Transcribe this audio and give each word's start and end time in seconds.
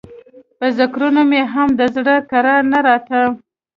په 0.57 0.65
ذکرونو 0.79 1.21
مې 1.29 1.41
هم 1.53 1.69
د 1.79 1.81
زړه 1.95 2.15
کرار 2.31 2.61
نه 2.71 2.79
راته. 2.87 3.19